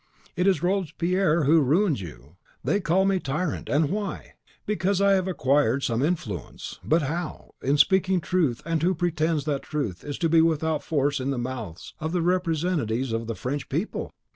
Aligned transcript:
it 0.35 0.47
is 0.47 0.63
Robespierre 0.63 1.43
who 1.43 1.61
ruins 1.61 2.01
you. 2.01 2.35
They 2.63 2.79
call 2.79 3.05
me 3.05 3.19
tyrant! 3.19 3.69
and 3.69 3.91
why? 3.91 4.33
Because 4.65 4.99
I 4.99 5.11
have 5.11 5.27
acquired 5.27 5.83
some 5.83 6.01
influence; 6.01 6.79
but 6.83 7.03
how? 7.03 7.53
in 7.61 7.77
speaking 7.77 8.19
truth; 8.19 8.63
and 8.65 8.81
who 8.81 8.95
pretends 8.95 9.45
that 9.45 9.61
truth 9.61 10.03
is 10.03 10.17
to 10.17 10.27
be 10.27 10.41
without 10.41 10.81
force 10.81 11.19
in 11.19 11.29
the 11.29 11.37
mouths 11.37 11.93
of 11.99 12.13
the 12.13 12.23
Representatives 12.23 13.11
of 13.13 13.27
the 13.27 13.35
French 13.35 13.69
people? 13.69 14.09